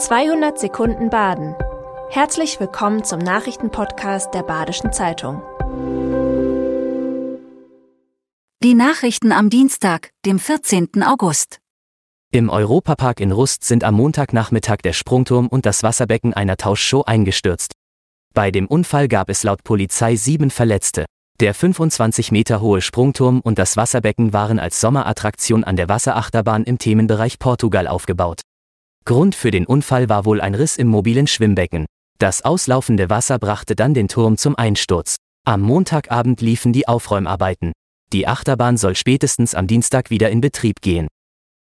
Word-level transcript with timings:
200 0.00 0.58
Sekunden 0.58 1.10
Baden. 1.10 1.54
Herzlich 2.08 2.58
willkommen 2.58 3.04
zum 3.04 3.18
Nachrichtenpodcast 3.18 4.32
der 4.32 4.42
Badischen 4.42 4.94
Zeitung. 4.94 5.42
Die 8.64 8.72
Nachrichten 8.72 9.30
am 9.30 9.50
Dienstag, 9.50 10.10
dem 10.24 10.38
14. 10.38 11.02
August. 11.02 11.58
Im 12.32 12.48
Europapark 12.48 13.20
in 13.20 13.30
Rust 13.30 13.62
sind 13.62 13.84
am 13.84 13.94
Montagnachmittag 13.96 14.78
der 14.78 14.94
Sprungturm 14.94 15.48
und 15.48 15.66
das 15.66 15.82
Wasserbecken 15.82 16.32
einer 16.32 16.56
Tauschshow 16.56 17.02
eingestürzt. 17.02 17.72
Bei 18.32 18.50
dem 18.50 18.68
Unfall 18.68 19.06
gab 19.06 19.28
es 19.28 19.42
laut 19.42 19.64
Polizei 19.64 20.16
sieben 20.16 20.50
Verletzte. 20.50 21.04
Der 21.40 21.52
25 21.52 22.32
Meter 22.32 22.62
hohe 22.62 22.80
Sprungturm 22.80 23.40
und 23.40 23.58
das 23.58 23.76
Wasserbecken 23.76 24.32
waren 24.32 24.58
als 24.58 24.80
Sommerattraktion 24.80 25.62
an 25.62 25.76
der 25.76 25.90
Wasserachterbahn 25.90 26.64
im 26.64 26.78
Themenbereich 26.78 27.38
Portugal 27.38 27.86
aufgebaut. 27.86 28.40
Grund 29.04 29.34
für 29.34 29.50
den 29.50 29.66
Unfall 29.66 30.08
war 30.08 30.24
wohl 30.24 30.40
ein 30.40 30.54
Riss 30.54 30.76
im 30.76 30.88
mobilen 30.88 31.26
Schwimmbecken. 31.26 31.86
Das 32.18 32.42
auslaufende 32.42 33.10
Wasser 33.10 33.38
brachte 33.38 33.74
dann 33.74 33.94
den 33.94 34.08
Turm 34.08 34.36
zum 34.36 34.56
Einsturz. 34.56 35.16
Am 35.46 35.62
Montagabend 35.62 36.40
liefen 36.40 36.72
die 36.72 36.86
Aufräumarbeiten. 36.86 37.72
Die 38.12 38.26
Achterbahn 38.26 38.76
soll 38.76 38.94
spätestens 38.94 39.54
am 39.54 39.66
Dienstag 39.66 40.10
wieder 40.10 40.30
in 40.30 40.40
Betrieb 40.40 40.80
gehen. 40.82 41.08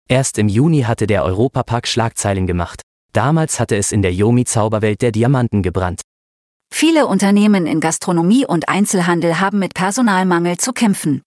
Erst 0.08 0.38
im 0.38 0.48
Juni 0.48 0.82
hatte 0.82 1.06
der 1.06 1.24
Europapark 1.24 1.86
Schlagzeilen 1.86 2.46
gemacht. 2.46 2.82
Damals 3.12 3.60
hatte 3.60 3.76
es 3.76 3.92
in 3.92 4.02
der 4.02 4.12
Yomi-Zauberwelt 4.12 5.02
der 5.02 5.12
Diamanten 5.12 5.62
gebrannt. 5.62 6.02
Viele 6.70 7.06
Unternehmen 7.06 7.66
in 7.66 7.80
Gastronomie 7.80 8.46
und 8.46 8.68
Einzelhandel 8.68 9.40
haben 9.40 9.58
mit 9.58 9.74
Personalmangel 9.74 10.58
zu 10.58 10.72
kämpfen. 10.72 11.22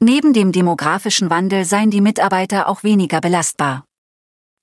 Neben 0.00 0.32
dem 0.32 0.52
demografischen 0.52 1.30
Wandel 1.30 1.64
seien 1.64 1.90
die 1.90 2.00
Mitarbeiter 2.00 2.68
auch 2.68 2.82
weniger 2.82 3.20
belastbar. 3.20 3.84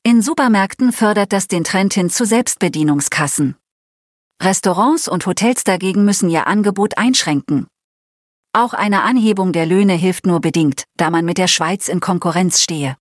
In 0.04 0.24
Supermärkten 0.24 0.92
fördert 0.94 1.32
das 1.32 1.48
den 1.48 1.64
Trend 1.64 1.94
hin 1.94 2.10
zu 2.10 2.26
Selbstbedienungskassen. 2.26 3.56
Restaurants 4.42 5.08
und 5.08 5.28
Hotels 5.28 5.64
dagegen 5.64 6.06
müssen 6.06 6.28
ihr 6.28 6.48
Angebot 6.48 6.98
einschränken. 6.98 7.68
Auch 8.52 8.74
eine 8.74 9.04
Anhebung 9.04 9.54
der 9.54 9.68
Löhne 9.68 9.94
hilft 9.94 10.26
nur 10.26 10.42
bedingt, 10.42 10.86
da 10.98 11.12
man 11.12 11.24
mit 11.24 11.38
der 11.38 11.48
Schweiz 11.48 11.88
in 11.88 12.00
Konkurrenz 12.00 12.62
stehe. 12.62 12.98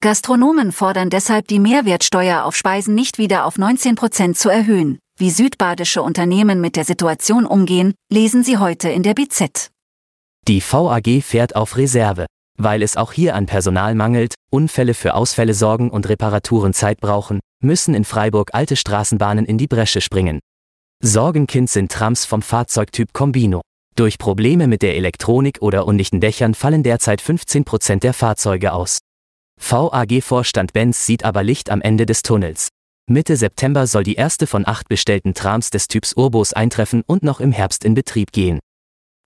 Gastronomen 0.00 0.70
fordern 0.70 1.10
deshalb 1.10 1.48
die 1.48 1.58
Mehrwertsteuer 1.58 2.44
auf 2.44 2.54
Speisen 2.54 2.94
nicht 2.94 3.18
wieder 3.18 3.44
auf 3.44 3.58
19 3.58 3.96
Prozent 3.96 4.38
zu 4.38 4.48
erhöhen. 4.48 5.00
Wie 5.18 5.30
südbadische 5.30 6.02
Unternehmen 6.02 6.60
mit 6.60 6.76
der 6.76 6.84
Situation 6.84 7.46
umgehen, 7.46 7.94
lesen 8.12 8.44
Sie 8.44 8.58
heute 8.58 8.88
in 8.88 9.02
der 9.02 9.14
BZ. 9.14 9.70
Die 10.46 10.62
VAG 10.62 11.20
fährt 11.20 11.56
auf 11.56 11.76
Reserve. 11.76 12.26
Weil 12.58 12.82
es 12.82 12.96
auch 12.96 13.12
hier 13.12 13.34
an 13.34 13.46
Personal 13.46 13.94
mangelt, 13.94 14.34
Unfälle 14.50 14.94
für 14.94 15.14
Ausfälle 15.14 15.54
sorgen 15.54 15.90
und 15.90 16.08
Reparaturen 16.08 16.74
Zeit 16.74 17.00
brauchen, 17.00 17.40
müssen 17.62 17.94
in 17.94 18.04
Freiburg 18.04 18.50
alte 18.52 18.76
Straßenbahnen 18.76 19.46
in 19.46 19.58
die 19.58 19.66
Bresche 19.66 20.00
springen. 20.00 20.40
Sorgenkind 21.02 21.68
sind 21.70 21.90
Trams 21.90 22.24
vom 22.24 22.42
Fahrzeugtyp 22.42 23.12
Combino. 23.12 23.62
Durch 23.96 24.18
Probleme 24.18 24.68
mit 24.68 24.82
der 24.82 24.96
Elektronik 24.96 25.58
oder 25.60 25.86
undichten 25.86 26.20
Dächern 26.20 26.54
fallen 26.54 26.82
derzeit 26.82 27.20
15 27.20 27.64
Prozent 27.64 28.02
der 28.04 28.14
Fahrzeuge 28.14 28.72
aus. 28.72 28.98
VAG-Vorstand 29.60 30.72
Benz 30.72 31.04
sieht 31.04 31.24
aber 31.24 31.42
Licht 31.42 31.70
am 31.70 31.80
Ende 31.80 32.06
des 32.06 32.22
Tunnels. 32.22 32.68
Mitte 33.10 33.36
September 33.36 33.86
soll 33.86 34.04
die 34.04 34.14
erste 34.14 34.46
von 34.46 34.66
acht 34.66 34.88
bestellten 34.88 35.34
Trams 35.34 35.70
des 35.70 35.88
Typs 35.88 36.14
Urbos 36.14 36.52
eintreffen 36.52 37.02
und 37.06 37.22
noch 37.22 37.40
im 37.40 37.52
Herbst 37.52 37.84
in 37.84 37.94
Betrieb 37.94 38.32
gehen. 38.32 38.60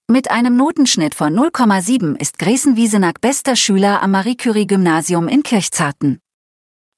Mit 0.08 0.30
einem 0.30 0.56
Notenschnitt 0.56 1.16
von 1.16 1.34
0,7 1.34 2.14
ist 2.20 2.38
Gresen 2.38 2.76
Wiesenack 2.76 3.20
bester 3.20 3.56
Schüler 3.56 4.04
am 4.04 4.12
Marie 4.12 4.36
Curie 4.36 4.68
Gymnasium 4.68 5.26
in 5.26 5.42
Kirchzarten. 5.42 6.20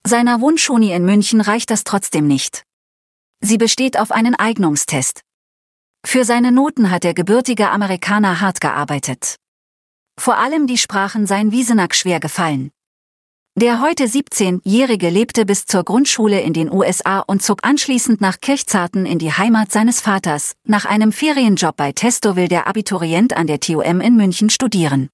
Seiner 0.06 0.42
Wunschuni 0.42 0.92
in 0.92 1.06
München 1.06 1.40
reicht 1.40 1.70
das 1.70 1.84
trotzdem 1.84 2.26
nicht. 2.26 2.64
Sie 3.40 3.56
besteht 3.56 3.98
auf 3.98 4.12
einen 4.12 4.34
Eignungstest. 4.34 5.22
Für 6.04 6.26
seine 6.26 6.52
Noten 6.52 6.90
hat 6.90 7.02
der 7.02 7.14
gebürtige 7.14 7.70
Amerikaner 7.70 8.42
hart 8.42 8.60
gearbeitet. 8.60 9.36
Vor 10.20 10.36
allem 10.36 10.66
die 10.66 10.76
Sprachen 10.76 11.26
seien 11.26 11.50
Wiesenack 11.50 11.94
schwer 11.94 12.20
gefallen. 12.20 12.70
Der 13.60 13.80
heute 13.82 14.04
17-Jährige 14.04 15.10
lebte 15.10 15.44
bis 15.44 15.66
zur 15.66 15.82
Grundschule 15.82 16.40
in 16.40 16.52
den 16.52 16.72
USA 16.72 17.18
und 17.18 17.42
zog 17.42 17.58
anschließend 17.66 18.20
nach 18.20 18.38
Kirchzarten 18.40 19.04
in 19.04 19.18
die 19.18 19.32
Heimat 19.32 19.72
seines 19.72 20.00
Vaters. 20.00 20.52
Nach 20.62 20.84
einem 20.84 21.10
Ferienjob 21.10 21.76
bei 21.76 21.90
Testo 21.90 22.36
will 22.36 22.46
der 22.46 22.68
Abiturient 22.68 23.36
an 23.36 23.48
der 23.48 23.58
TUM 23.58 24.00
in 24.00 24.14
München 24.14 24.48
studieren. 24.48 25.08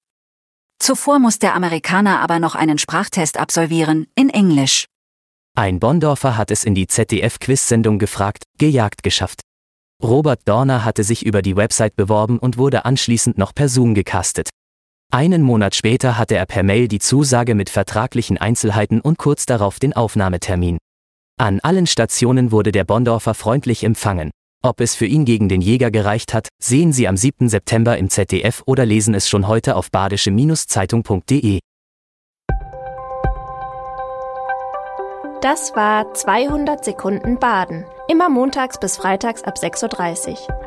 Zuvor 0.78 1.20
muss 1.20 1.38
der 1.38 1.54
Amerikaner 1.54 2.20
aber 2.20 2.38
noch 2.38 2.54
einen 2.54 2.76
Sprachtest 2.76 3.38
absolvieren, 3.38 4.08
in 4.14 4.28
Englisch. 4.28 4.84
Ein 5.56 5.80
Bonndorfer 5.80 6.36
hat 6.36 6.50
es 6.50 6.64
in 6.64 6.74
die 6.74 6.86
ZDF-Quiz-Sendung 6.86 7.98
gefragt, 7.98 8.44
gejagt 8.58 9.02
geschafft. 9.02 9.40
Robert 10.02 10.40
Dorner 10.44 10.84
hatte 10.84 11.02
sich 11.02 11.24
über 11.24 11.40
die 11.40 11.56
Website 11.56 11.96
beworben 11.96 12.38
und 12.38 12.58
wurde 12.58 12.84
anschließend 12.84 13.38
noch 13.38 13.54
per 13.54 13.70
Zoom 13.70 13.94
gecastet. 13.94 14.50
Einen 15.14 15.42
Monat 15.42 15.76
später 15.76 16.18
hatte 16.18 16.34
er 16.34 16.44
per 16.44 16.64
Mail 16.64 16.88
die 16.88 16.98
Zusage 16.98 17.54
mit 17.54 17.70
vertraglichen 17.70 18.36
Einzelheiten 18.36 19.00
und 19.00 19.16
kurz 19.16 19.46
darauf 19.46 19.78
den 19.78 19.92
Aufnahmetermin. 19.92 20.78
An 21.38 21.60
allen 21.60 21.86
Stationen 21.86 22.50
wurde 22.50 22.72
der 22.72 22.82
Bonndorfer 22.82 23.34
freundlich 23.34 23.84
empfangen. 23.84 24.32
Ob 24.64 24.80
es 24.80 24.96
für 24.96 25.06
ihn 25.06 25.24
gegen 25.24 25.48
den 25.48 25.60
Jäger 25.60 25.92
gereicht 25.92 26.34
hat, 26.34 26.48
sehen 26.60 26.92
Sie 26.92 27.06
am 27.06 27.16
7. 27.16 27.48
September 27.48 27.96
im 27.96 28.10
ZDF 28.10 28.64
oder 28.66 28.84
lesen 28.84 29.14
es 29.14 29.28
schon 29.28 29.46
heute 29.46 29.76
auf 29.76 29.92
badische-zeitung.de. 29.92 31.60
Das 35.42 35.76
war 35.76 36.12
200 36.12 36.84
Sekunden 36.84 37.38
Baden. 37.38 37.84
Immer 38.08 38.28
montags 38.30 38.80
bis 38.80 38.96
freitags 38.96 39.44
ab 39.44 39.58
6.30 39.58 40.30
Uhr. 40.32 40.63